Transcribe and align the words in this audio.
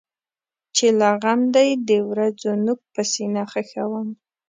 چې 0.75 0.87
له 0.99 1.09
غم 1.21 1.41
دی 1.55 1.69
د 1.87 1.89
ورځو 2.09 2.51
نوک 2.65 2.79
په 2.93 3.01
سینه 3.11 3.43
خښوم. 3.51 4.09